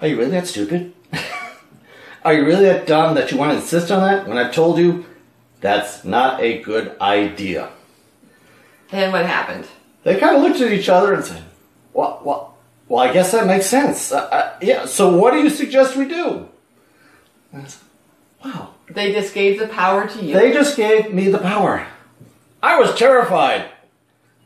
Are 0.00 0.08
you 0.08 0.18
really 0.18 0.32
that 0.32 0.48
stupid? 0.48 0.94
Are 2.24 2.34
you 2.34 2.44
really 2.44 2.64
that 2.64 2.88
dumb 2.88 3.14
that 3.14 3.30
you 3.30 3.38
want 3.38 3.52
to 3.52 3.58
insist 3.58 3.92
on 3.92 4.00
that 4.00 4.26
when 4.26 4.36
I've 4.36 4.52
told 4.52 4.78
you 4.78 5.06
that's 5.60 6.04
not 6.04 6.40
a 6.40 6.60
good 6.60 6.96
idea? 7.00 7.70
And 8.92 9.12
what 9.12 9.26
happened? 9.26 9.66
They 10.04 10.18
kind 10.18 10.36
of 10.36 10.42
looked 10.42 10.60
at 10.60 10.72
each 10.72 10.88
other 10.88 11.14
and 11.14 11.24
said, 11.24 11.42
Well, 11.92 12.20
well, 12.24 12.56
well 12.88 13.00
I 13.00 13.12
guess 13.12 13.32
that 13.32 13.46
makes 13.46 13.66
sense. 13.66 14.12
Uh, 14.12 14.18
uh, 14.18 14.58
yeah, 14.62 14.86
so 14.86 15.16
what 15.16 15.32
do 15.32 15.38
you 15.38 15.50
suggest 15.50 15.96
we 15.96 16.06
do? 16.06 16.48
And 17.52 17.62
I 17.62 17.66
said, 17.66 17.82
wow. 18.44 18.70
They 18.88 19.12
just 19.12 19.34
gave 19.34 19.58
the 19.58 19.66
power 19.66 20.06
to 20.06 20.24
you. 20.24 20.34
They 20.34 20.52
just 20.52 20.76
gave 20.76 21.12
me 21.12 21.28
the 21.28 21.38
power. 21.38 21.86
I 22.62 22.78
was 22.78 22.96
terrified. 22.96 23.68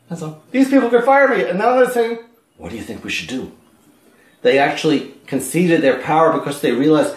And 0.09 0.19
so 0.19 0.43
these 0.51 0.69
people 0.71 0.91
could 0.91 1.05
fire 1.05 1.29
me. 1.29 1.45
And 1.45 1.59
now 1.59 1.77
they're 1.77 1.91
saying, 1.91 2.19
What 2.57 2.71
do 2.71 2.77
you 2.77 2.83
think 2.83 3.05
we 3.05 3.11
should 3.11 3.29
do? 3.29 3.53
They 4.43 4.59
actually 4.59 5.15
conceded 5.27 5.83
their 5.83 6.01
power 6.01 6.33
because 6.33 6.61
they 6.61 6.73
realized 6.73 7.15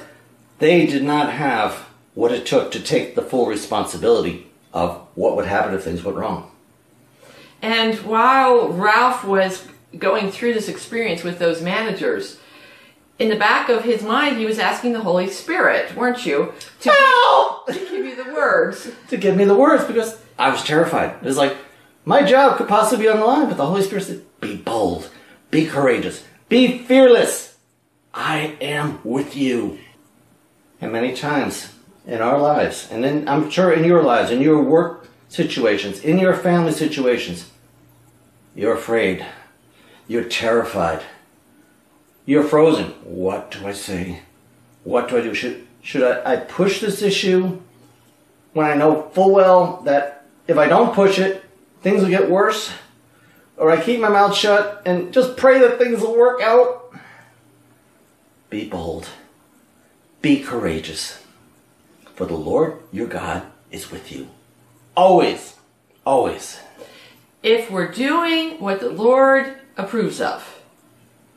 they 0.60 0.86
did 0.86 1.04
not 1.04 1.32
have 1.32 1.88
what 2.14 2.32
it 2.32 2.46
took 2.46 2.72
to 2.72 2.80
take 2.80 3.16
the 3.16 3.22
full 3.22 3.48
responsibility 3.48 4.48
of 4.74 5.08
what 5.16 5.36
would 5.36 5.46
happen 5.46 5.74
if 5.74 5.84
things 5.84 6.04
went 6.04 6.18
wrong. 6.18 6.52
And 7.64 7.96
while 8.00 8.68
Ralph 8.68 9.24
was 9.24 9.66
going 9.98 10.32
through 10.32 10.54
this 10.54 10.68
experience 10.68 11.24
with 11.24 11.40
those 11.40 11.62
managers, 11.62 12.38
in 13.18 13.30
the 13.30 13.38
back 13.38 13.70
of 13.70 13.86
his 13.86 14.04
mind, 14.04 14.38
he 14.38 14.46
was 14.46 14.60
asking 14.60 14.92
the 14.92 15.00
Holy 15.00 15.30
Spirit, 15.30 15.96
weren't 15.96 16.26
you, 16.26 16.52
to, 16.82 16.92
Help! 16.92 17.68
to 17.68 17.74
give 17.74 18.06
you 18.06 18.22
the 18.22 18.34
words. 18.34 18.92
to 19.08 19.16
give 19.16 19.38
me 19.38 19.46
the 19.46 19.56
words 19.56 19.86
because 19.86 20.20
I 20.38 20.50
was 20.50 20.62
terrified. 20.62 21.16
It 21.22 21.24
was 21.24 21.38
like 21.38 21.56
my 22.04 22.24
job 22.24 22.58
could 22.58 22.68
possibly 22.68 23.06
be 23.06 23.10
on 23.10 23.20
the 23.20 23.26
line, 23.26 23.48
but 23.48 23.56
the 23.56 23.66
Holy 23.66 23.82
Spirit 23.82 24.04
said, 24.04 24.24
"Be 24.42 24.58
bold, 24.58 25.10
be 25.50 25.66
courageous, 25.66 26.26
be 26.50 26.80
fearless. 26.80 27.56
I 28.14 28.58
am 28.60 29.00
with 29.06 29.38
you." 29.38 29.78
And 30.82 30.92
many 30.92 31.16
times 31.16 31.70
in 32.06 32.20
our 32.20 32.38
lives, 32.38 32.90
and 32.92 33.06
then 33.06 33.30
I'm 33.30 33.50
sure 33.50 33.72
in 33.72 33.86
your 33.86 34.04
lives, 34.04 34.32
in 34.32 34.42
your 34.42 34.62
work 34.62 35.08
situations, 35.30 36.02
in 36.02 36.20
your 36.20 36.34
family 36.34 36.74
situations, 36.74 37.46
you're 38.56 38.76
afraid, 38.76 39.26
you're 40.08 40.24
terrified, 40.24 41.04
you're 42.26 42.44
frozen. 42.44 42.92
What 43.04 43.52
do 43.52 43.68
I 43.68 43.74
say? 43.74 44.22
What 44.84 45.10
do 45.10 45.18
I 45.18 45.22
do? 45.22 45.34
Should 45.34 45.68
should 45.82 46.04
I, 46.04 46.34
I 46.34 46.36
push 46.38 46.80
this 46.80 47.02
issue? 47.02 47.60
when 48.54 48.68
I 48.68 48.76
know 48.76 49.10
full 49.14 49.32
well 49.32 49.82
that 49.86 50.26
if 50.48 50.58
I 50.58 50.68
don't 50.68 50.96
push 50.96 51.20
it, 51.20 51.44
things 51.82 52.02
will 52.02 52.10
get 52.10 52.30
worse, 52.30 52.72
or 53.58 53.72
I 53.72 53.82
keep 53.82 54.00
my 54.00 54.10
mouth 54.10 54.36
shut 54.36 54.82
and 54.86 55.14
just 55.14 55.38
pray 55.38 55.60
that 55.60 55.78
things 55.78 56.02
will 56.02 56.18
work 56.18 56.42
out. 56.42 56.94
Be 58.50 58.66
bold. 58.66 59.10
Be 60.22 60.42
courageous. 60.42 61.22
For 62.16 62.26
the 62.26 62.36
Lord 62.36 62.78
your 62.92 63.08
God 63.08 63.44
is 63.72 63.92
with 63.92 64.12
you. 64.12 64.30
Always. 64.96 65.56
Always. 66.06 66.60
If 67.44 67.70
we're 67.70 67.92
doing 67.92 68.62
what 68.62 68.80
the 68.80 68.90
Lord 68.90 69.58
approves 69.76 70.22
of, 70.22 70.62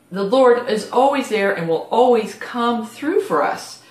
the 0.09 0.23
Lord 0.23 0.69
is 0.69 0.89
always 0.89 1.27
there 1.27 1.53
and 1.53 1.67
will 1.67 1.89
always 1.91 2.33
come 2.35 2.87
through 2.87 3.21
for 3.21 3.43
us. 3.43 3.81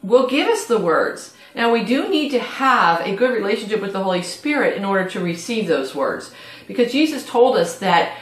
Will 0.00 0.28
give 0.28 0.46
us 0.46 0.66
the 0.66 0.78
words. 0.78 1.34
Now 1.56 1.72
we 1.72 1.82
do 1.82 2.08
need 2.08 2.30
to 2.30 2.38
have 2.38 3.00
a 3.00 3.16
good 3.16 3.32
relationship 3.32 3.80
with 3.80 3.92
the 3.92 4.04
Holy 4.04 4.22
Spirit 4.22 4.76
in 4.76 4.84
order 4.84 5.10
to 5.10 5.18
receive 5.18 5.66
those 5.66 5.92
words. 5.92 6.32
Because 6.68 6.92
Jesus 6.92 7.26
told 7.26 7.56
us 7.56 7.80
that 7.80 8.16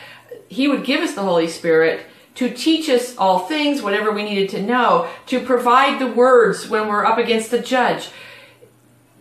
He 0.48 0.66
would 0.66 0.84
give 0.84 1.02
us 1.02 1.14
the 1.14 1.22
Holy 1.22 1.48
Spirit 1.48 2.06
to 2.36 2.48
teach 2.48 2.88
us 2.88 3.14
all 3.18 3.40
things, 3.40 3.82
whatever 3.82 4.10
we 4.10 4.22
needed 4.22 4.48
to 4.48 4.62
know, 4.62 5.06
to 5.26 5.38
provide 5.38 5.98
the 5.98 6.06
words 6.06 6.66
when 6.66 6.88
we're 6.88 7.04
up 7.04 7.18
against 7.18 7.50
the 7.50 7.58
judge. 7.58 8.08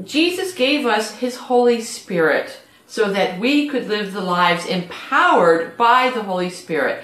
Jesus 0.02 0.54
gave 0.54 0.86
us 0.86 1.16
His 1.16 1.36
Holy 1.36 1.82
Spirit 1.82 2.62
so 2.88 3.12
that 3.12 3.38
we 3.40 3.68
could 3.68 3.88
live 3.88 4.14
the 4.14 4.22
lives 4.22 4.66
empowered 4.66 5.78
by 5.78 6.10
the 6.10 6.24
Holy 6.24 6.50
Spirit. 6.50 7.04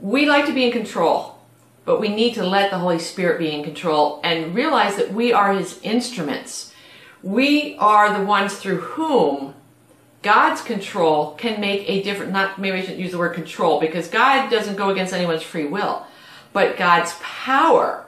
We 0.00 0.26
like 0.26 0.44
to 0.46 0.52
be 0.52 0.64
in 0.64 0.72
control, 0.72 1.38
but 1.84 2.00
we 2.00 2.08
need 2.08 2.34
to 2.34 2.44
let 2.44 2.70
the 2.70 2.78
Holy 2.78 2.98
Spirit 2.98 3.38
be 3.38 3.52
in 3.52 3.62
control 3.62 4.20
and 4.24 4.54
realize 4.54 4.96
that 4.96 5.14
we 5.14 5.32
are 5.32 5.52
His 5.54 5.78
instruments. 5.82 6.74
We 7.22 7.76
are 7.78 8.18
the 8.18 8.24
ones 8.24 8.56
through 8.56 8.80
whom 8.80 9.54
God's 10.22 10.62
control 10.62 11.32
can 11.34 11.60
make 11.60 11.88
a 11.88 12.02
difference. 12.02 12.32
Not 12.32 12.58
maybe 12.58 12.78
I 12.78 12.80
shouldn't 12.80 12.98
use 12.98 13.12
the 13.12 13.18
word 13.18 13.34
control 13.34 13.78
because 13.78 14.08
God 14.08 14.50
doesn't 14.50 14.76
go 14.76 14.90
against 14.90 15.12
anyone's 15.12 15.42
free 15.42 15.66
will, 15.66 16.06
but 16.52 16.76
God's 16.76 17.14
power 17.20 18.04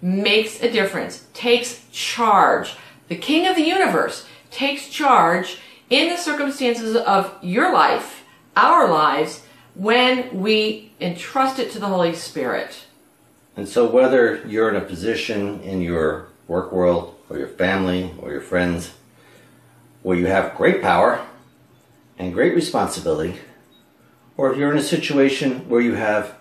makes 0.00 0.62
a 0.62 0.70
difference, 0.70 1.26
takes 1.34 1.84
charge. 1.92 2.76
The 3.08 3.16
King 3.16 3.46
of 3.46 3.56
the 3.56 3.66
universe 3.66 4.26
takes 4.50 4.88
charge 4.88 5.58
in 5.90 6.08
the 6.08 6.16
circumstances 6.16 6.96
of 6.96 7.32
your 7.42 7.72
life, 7.72 8.24
our 8.56 8.90
lives, 8.90 9.44
when 9.74 10.40
we 10.40 10.92
entrust 11.00 11.58
it 11.58 11.70
to 11.72 11.78
the 11.78 11.86
Holy 11.86 12.14
Spirit. 12.14 12.86
And 13.56 13.68
so, 13.68 13.88
whether 13.88 14.46
you're 14.46 14.68
in 14.68 14.76
a 14.76 14.84
position 14.84 15.60
in 15.60 15.80
your 15.80 16.28
work 16.48 16.72
world, 16.72 17.14
or 17.28 17.38
your 17.38 17.48
family, 17.48 18.14
or 18.20 18.30
your 18.30 18.40
friends, 18.40 18.92
where 20.02 20.16
you 20.16 20.26
have 20.26 20.56
great 20.56 20.80
power 20.80 21.26
and 22.18 22.32
great 22.32 22.54
responsibility, 22.54 23.36
or 24.36 24.52
if 24.52 24.58
you're 24.58 24.70
in 24.70 24.78
a 24.78 24.82
situation 24.82 25.68
where 25.68 25.80
you 25.80 25.94
have 25.94 26.36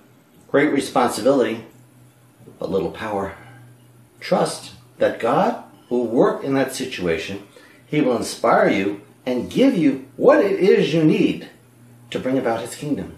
great 0.49 0.71
responsibility 0.71 1.65
but 2.59 2.69
little 2.69 2.91
power, 2.91 3.35
trust 4.19 4.73
that 4.97 5.19
God 5.19 5.63
will 5.89 6.07
work 6.07 6.43
in 6.43 6.53
that 6.53 6.73
situation. 6.73 7.47
He 7.87 8.01
will 8.01 8.15
inspire 8.15 8.69
you 8.69 9.01
and 9.25 9.49
give 9.49 9.75
you 9.75 10.05
what 10.17 10.43
it 10.43 10.59
is 10.59 10.93
you 10.93 11.03
need 11.03 11.49
to 12.11 12.19
bring 12.19 12.37
about 12.37 12.61
His 12.61 12.75
kingdom. 12.75 13.17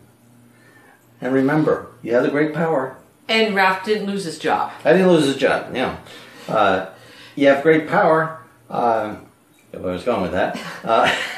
And 1.19 1.33
remember, 1.33 1.87
you 2.03 2.13
have 2.13 2.23
the 2.23 2.29
great 2.29 2.53
power, 2.53 2.95
And 3.27 3.55
Ralph 3.55 3.83
didn't 3.83 4.07
lose 4.07 4.23
his 4.23 4.37
job. 4.39 4.71
I 4.85 4.93
didn't 4.93 5.09
lose 5.09 5.25
his 5.25 5.35
job. 5.37 5.75
Yeah, 5.75 5.97
uh, 6.47 6.87
you 7.35 7.47
have 7.47 7.63
great 7.63 7.87
power. 7.89 8.39
Uh, 8.69 9.15
I 9.73 9.77
was 9.77 10.03
going 10.03 10.21
with 10.21 10.31
that. 10.31 10.59
Uh, 10.83 11.13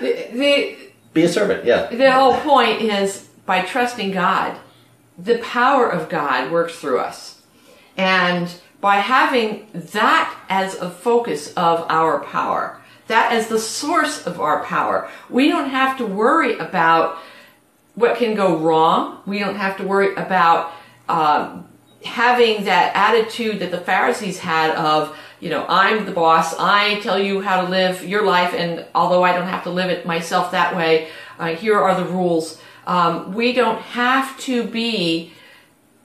The, 0.00 0.28
the, 0.32 0.76
be 1.12 1.22
a 1.22 1.28
servant. 1.28 1.64
Yeah. 1.64 1.86
the 1.86 2.10
whole 2.10 2.34
point 2.40 2.82
is 2.82 3.28
by 3.46 3.62
trusting 3.62 4.10
God, 4.10 4.58
the 5.16 5.38
power 5.38 5.88
of 5.88 6.08
God 6.08 6.50
works 6.50 6.74
through 6.74 6.98
us. 6.98 7.40
And 7.96 8.52
by 8.80 8.96
having 8.96 9.68
that 9.72 10.36
as 10.48 10.74
a 10.74 10.90
focus 10.90 11.52
of 11.54 11.86
our 11.88 12.18
power, 12.18 12.80
that 13.12 13.30
as 13.32 13.48
the 13.48 13.58
source 13.58 14.26
of 14.26 14.40
our 14.40 14.64
power, 14.64 15.08
we 15.28 15.48
don't 15.48 15.68
have 15.68 15.98
to 15.98 16.06
worry 16.06 16.56
about 16.58 17.18
what 17.94 18.16
can 18.16 18.34
go 18.34 18.56
wrong. 18.56 19.20
We 19.26 19.38
don't 19.38 19.56
have 19.56 19.76
to 19.76 19.84
worry 19.84 20.14
about 20.14 20.72
um, 21.10 21.68
having 22.02 22.64
that 22.64 22.96
attitude 22.96 23.58
that 23.58 23.70
the 23.70 23.80
Pharisees 23.80 24.38
had 24.38 24.74
of, 24.76 25.14
you 25.40 25.50
know, 25.50 25.66
I'm 25.68 26.06
the 26.06 26.12
boss. 26.12 26.54
I 26.58 27.00
tell 27.00 27.18
you 27.18 27.42
how 27.42 27.60
to 27.60 27.68
live 27.68 28.02
your 28.02 28.24
life, 28.24 28.54
and 28.54 28.86
although 28.94 29.22
I 29.22 29.32
don't 29.32 29.46
have 29.46 29.64
to 29.64 29.70
live 29.70 29.90
it 29.90 30.06
myself 30.06 30.52
that 30.52 30.74
way, 30.74 31.08
uh, 31.38 31.54
here 31.54 31.78
are 31.78 31.94
the 31.94 32.06
rules. 32.06 32.62
Um, 32.86 33.34
we 33.34 33.52
don't 33.52 33.80
have 33.80 34.38
to 34.40 34.64
be 34.64 35.34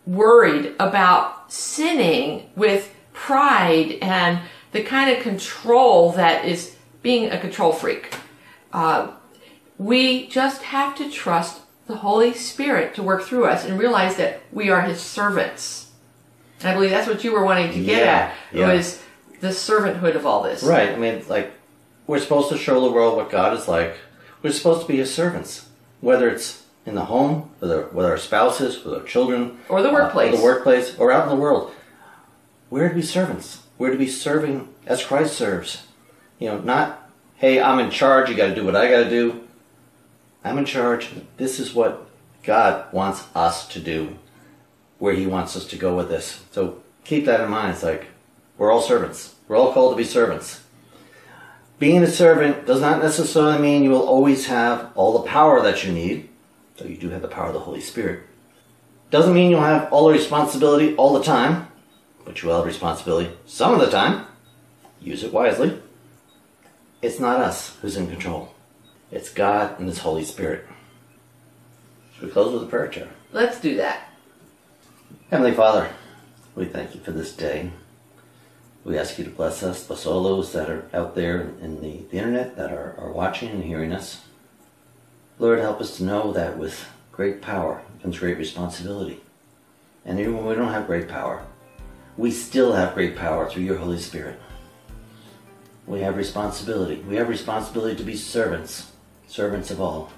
worried 0.06 0.76
about 0.78 1.54
sinning 1.54 2.50
with 2.58 2.94
pride 3.14 3.98
and 4.02 4.42
the 4.74 4.84
kind 4.84 5.10
of 5.10 5.24
control 5.24 6.12
that 6.12 6.44
is 6.44 6.77
being 7.08 7.32
a 7.32 7.40
control 7.40 7.72
freak. 7.72 8.14
Uh, 8.74 9.12
we 9.78 10.28
just 10.28 10.62
have 10.64 10.94
to 10.98 11.10
trust 11.10 11.62
the 11.86 11.96
Holy 11.96 12.34
Spirit 12.34 12.94
to 12.96 13.02
work 13.02 13.24
through 13.24 13.46
us 13.46 13.64
and 13.64 13.80
realize 13.80 14.18
that 14.18 14.42
we 14.52 14.70
are 14.70 14.82
His 14.82 15.00
servants. 15.00 15.92
And 16.60 16.68
I 16.68 16.74
believe 16.74 16.90
that's 16.90 17.08
what 17.08 17.24
you 17.24 17.32
were 17.32 17.46
wanting 17.46 17.72
to 17.72 17.80
get 17.82 18.04
Yeah, 18.04 18.16
at 18.18 18.36
yeah. 18.52 18.74
was 18.74 19.02
the 19.40 19.50
servanthood 19.50 20.16
of 20.16 20.26
all 20.26 20.44
this. 20.44 20.64
Right. 20.64 20.90
I 20.90 20.98
mean, 20.98 21.24
like, 21.30 21.54
we're 22.08 22.20
supposed 22.20 22.50
to 22.50 22.58
show 22.58 22.82
the 22.82 22.92
world 22.92 23.16
what 23.16 23.30
God 23.30 23.58
is 23.58 23.70
like. 23.70 23.96
We're 24.44 24.52
supposed 24.52 24.82
to 24.82 24.88
be 24.88 24.98
His 24.98 25.14
servants, 25.14 25.70
whether 26.02 26.28
it's 26.30 26.66
in 26.86 26.96
the 26.96 27.06
home, 27.06 27.52
with 27.62 27.72
our, 27.72 27.84
with 27.88 28.06
our 28.06 28.18
spouses, 28.18 28.84
with 28.84 28.94
our 28.96 29.04
children, 29.04 29.60
Or 29.70 29.82
the 29.82 29.90
uh, 29.90 29.94
workplace. 29.94 30.34
or 30.34 30.38
the 30.38 30.44
workplace, 30.44 30.98
or 31.00 31.14
out 31.14 31.24
in 31.24 31.30
the 31.30 31.42
world. 31.42 31.72
We're 32.70 32.90
to 32.90 32.96
be 32.96 33.02
servants. 33.02 33.64
We're 33.78 33.92
to 33.92 33.98
be 33.98 34.08
serving 34.10 34.68
as 34.86 35.06
Christ 35.06 35.38
serves. 35.38 35.87
You 36.40 36.50
know, 36.50 36.60
not, 36.60 37.10
hey, 37.36 37.62
I'm 37.62 37.80
in 37.80 37.90
charge. 37.90 38.30
You 38.30 38.36
got 38.36 38.48
to 38.48 38.56
do 38.56 38.66
what 38.66 38.76
I 38.76 38.90
got 38.90 39.04
to 39.04 39.10
do. 39.10 39.42
I'm 40.44 40.58
in 40.58 40.66
charge. 40.66 41.10
This 41.38 41.60
is 41.60 41.74
what 41.74 42.08
God 42.44 42.92
wants 42.94 43.24
us 43.36 43.68
to 43.70 43.80
do. 43.80 44.18
Where 45.00 45.14
He 45.14 45.28
wants 45.28 45.56
us 45.56 45.66
to 45.68 45.78
go 45.78 45.96
with 45.96 46.10
this. 46.10 46.44
So 46.52 46.82
keep 47.04 47.26
that 47.26 47.42
in 47.42 47.50
mind. 47.50 47.74
It's 47.74 47.84
like 47.84 48.08
we're 48.58 48.72
all 48.72 48.82
servants. 48.82 49.36
We're 49.48 49.58
all 49.58 49.74
called 49.74 49.94
to 49.94 49.98
be 49.98 50.04
servants. 50.04 50.62
Being 51.80 52.02
a 52.02 52.08
servant 52.08 52.66
does 52.66 52.82
not 52.82 53.02
necessarily 53.02 53.60
mean 53.60 53.84
you 53.84 53.92
will 53.92 54.08
always 54.08 54.48
have 54.48 54.92
all 54.96 55.14
the 55.14 55.30
power 55.30 55.62
that 55.62 55.84
you 55.84 55.92
need. 55.92 56.30
So 56.78 56.86
you 56.86 56.98
do 56.98 57.10
have 57.10 57.22
the 57.22 57.28
power 57.28 57.48
of 57.48 57.54
the 57.54 57.60
Holy 57.60 57.82
Spirit. 57.82 58.24
Doesn't 59.12 59.34
mean 59.34 59.52
you'll 59.52 59.62
have 59.62 59.92
all 59.92 60.08
the 60.08 60.14
responsibility 60.14 60.96
all 60.96 61.14
the 61.14 61.24
time, 61.24 61.68
but 62.26 62.42
you 62.42 62.50
will 62.50 62.58
have 62.58 62.66
responsibility 62.66 63.32
some 63.46 63.74
of 63.74 63.80
the 63.80 63.90
time. 63.90 64.26
Use 65.00 65.24
it 65.24 65.32
wisely. 65.32 65.80
It's 67.08 67.22
not 67.22 67.40
us 67.40 67.78
who's 67.82 67.96
in 67.96 68.10
control. 68.10 68.54
It's 69.12 69.30
God 69.30 69.80
and 69.80 69.88
His 69.88 70.00
Holy 70.00 70.26
Spirit. 70.26 70.68
Should 72.14 72.26
we 72.26 72.32
close 72.32 72.52
with 72.52 72.64
a 72.64 72.66
prayer, 72.66 72.90
Chair? 72.90 73.08
Let's 73.32 73.62
do 73.62 73.78
that. 73.78 74.10
Heavenly 75.32 75.54
Father, 75.54 75.90
we 76.54 76.66
thank 76.66 76.94
you 76.94 77.00
for 77.00 77.12
this 77.12 77.34
day. 77.34 77.72
We 78.84 78.98
ask 78.98 79.18
you 79.18 79.24
to 79.24 79.30
bless 79.30 79.64
us, 79.64 79.88
bless 79.88 80.06
all 80.06 80.22
those 80.22 80.52
that 80.52 80.70
are 80.70 80.90
out 80.94 81.16
there 81.16 81.54
in 81.62 81.80
the, 81.80 82.02
the 82.12 82.18
internet 82.18 82.58
that 82.58 82.74
are, 82.74 82.96
are 82.98 83.14
watching 83.14 83.52
and 83.52 83.64
hearing 83.64 83.94
us. 83.94 84.26
Lord, 85.40 85.60
help 85.60 85.80
us 85.80 85.96
to 85.98 86.04
know 86.04 86.34
that 86.34 86.58
with 86.58 86.90
great 87.14 87.42
power 87.42 87.84
comes 88.02 88.20
great 88.20 88.38
responsibility. 88.38 89.22
And 90.04 90.20
even 90.20 90.36
when 90.36 90.46
we 90.46 90.56
don't 90.56 90.74
have 90.74 90.88
great 90.88 91.08
power, 91.08 91.46
we 92.18 92.32
still 92.32 92.74
have 92.74 92.96
great 92.96 93.16
power 93.16 93.50
through 93.50 93.64
your 93.64 93.78
Holy 93.78 93.98
Spirit. 93.98 94.42
We 95.88 96.02
have 96.02 96.18
responsibility. 96.18 96.98
We 97.08 97.16
have 97.16 97.30
responsibility 97.30 97.96
to 97.96 98.04
be 98.04 98.18
servants, 98.18 98.92
servants 99.28 99.72
of 99.72 99.80
all. 99.80 100.12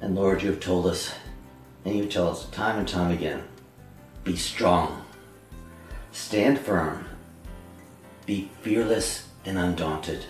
And 0.00 0.16
Lord, 0.16 0.42
you 0.42 0.50
have 0.50 0.58
told 0.58 0.86
us, 0.86 1.14
and 1.84 1.96
you 1.96 2.06
tell 2.06 2.28
us 2.28 2.46
time 2.50 2.78
and 2.78 2.88
time 2.88 3.12
again, 3.12 3.44
be 4.24 4.34
strong, 4.34 5.04
stand 6.10 6.58
firm, 6.58 7.06
be 8.26 8.50
fearless 8.62 9.28
and 9.44 9.56
undaunted. 9.56 10.24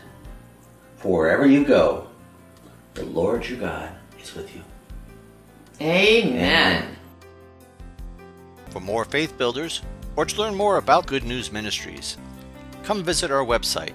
For 0.96 1.20
wherever 1.20 1.46
you 1.46 1.64
go, 1.64 2.06
the 2.92 3.06
Lord 3.06 3.48
your 3.48 3.58
God 3.58 3.90
is 4.22 4.34
with 4.34 4.54
you. 4.54 4.60
Amen. 5.80 6.94
For 8.68 8.80
more 8.80 9.06
faith 9.06 9.38
builders, 9.38 9.80
or 10.14 10.26
to 10.26 10.36
learn 10.36 10.54
more 10.54 10.76
about 10.76 11.06
Good 11.06 11.24
News 11.24 11.50
Ministries, 11.50 12.18
come 12.82 13.02
visit 13.02 13.30
our 13.30 13.44
website 13.44 13.94